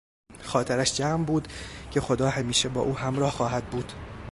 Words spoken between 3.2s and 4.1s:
خواهد بود.